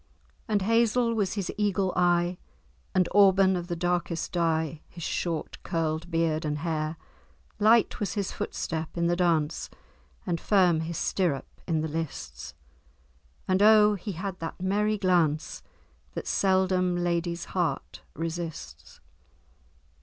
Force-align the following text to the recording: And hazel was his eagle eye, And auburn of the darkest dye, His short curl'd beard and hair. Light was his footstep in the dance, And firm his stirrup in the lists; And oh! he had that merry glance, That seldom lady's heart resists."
And 0.47 0.63
hazel 0.63 1.13
was 1.13 1.33
his 1.33 1.51
eagle 1.59 1.93
eye, 1.95 2.39
And 2.95 3.07
auburn 3.13 3.55
of 3.55 3.67
the 3.67 3.75
darkest 3.75 4.31
dye, 4.31 4.81
His 4.89 5.03
short 5.03 5.61
curl'd 5.61 6.09
beard 6.09 6.43
and 6.43 6.57
hair. 6.57 6.97
Light 7.59 7.99
was 7.99 8.15
his 8.15 8.31
footstep 8.31 8.97
in 8.97 9.05
the 9.05 9.15
dance, 9.15 9.69
And 10.25 10.41
firm 10.41 10.79
his 10.79 10.97
stirrup 10.97 11.61
in 11.67 11.81
the 11.81 11.87
lists; 11.87 12.55
And 13.47 13.61
oh! 13.61 13.93
he 13.93 14.13
had 14.13 14.39
that 14.39 14.59
merry 14.59 14.97
glance, 14.97 15.61
That 16.15 16.25
seldom 16.25 16.95
lady's 16.95 17.45
heart 17.53 18.01
resists." 18.15 18.99